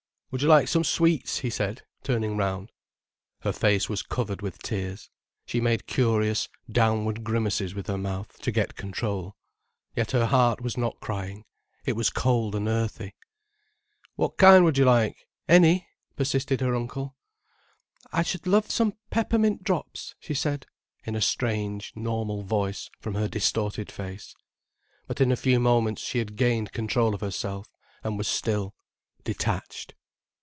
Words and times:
"Would 0.33 0.41
you 0.41 0.47
like 0.47 0.69
some 0.69 0.85
sweets?" 0.85 1.39
he 1.39 1.49
said, 1.49 1.81
turning 2.03 2.37
round. 2.37 2.71
Her 3.41 3.51
face 3.51 3.89
was 3.89 4.01
covered 4.01 4.41
with 4.41 4.63
tears, 4.63 5.09
she 5.45 5.59
made 5.59 5.87
curious, 5.87 6.47
downward 6.71 7.25
grimaces 7.25 7.75
with 7.75 7.87
her 7.87 7.97
mouth, 7.97 8.39
to 8.39 8.49
get 8.49 8.77
control. 8.77 9.35
Yet 9.93 10.11
her 10.11 10.27
heart 10.27 10.61
was 10.61 10.77
not 10.77 11.01
crying—it 11.01 11.93
was 11.97 12.09
cold 12.09 12.55
and 12.55 12.69
earthy. 12.69 13.13
"What 14.15 14.37
kind 14.37 14.63
would 14.63 14.77
you 14.77 14.85
like—any?" 14.85 15.85
persisted 16.15 16.61
her 16.61 16.75
uncle. 16.75 17.17
"I 18.13 18.23
should 18.23 18.47
love 18.47 18.71
some 18.71 18.93
peppermint 19.09 19.65
drops," 19.65 20.15
she 20.17 20.33
said, 20.33 20.65
in 21.03 21.13
a 21.13 21.21
strange, 21.21 21.91
normal 21.93 22.43
voice, 22.43 22.89
from 23.01 23.15
her 23.15 23.27
distorted 23.27 23.91
face. 23.91 24.33
But 25.07 25.19
in 25.19 25.29
a 25.29 25.35
few 25.35 25.59
moments 25.59 26.01
she 26.01 26.19
had 26.19 26.37
gained 26.37 26.71
control 26.71 27.13
of 27.13 27.19
herself, 27.19 27.69
and 28.01 28.17
was 28.17 28.29
still, 28.29 28.73
detached. 29.25 29.93